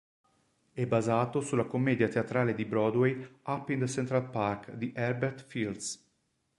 È 0.73 0.87
basato 0.87 1.41
sulla 1.41 1.65
commedia 1.65 2.07
teatrale 2.09 2.55
di 2.55 2.65
Broadway 2.65 3.23
"Up 3.43 3.69
in 3.69 3.85
Central 3.87 4.31
Park" 4.31 4.71
di 4.73 4.91
Herbert 4.95 5.43
Fields. 5.45 6.03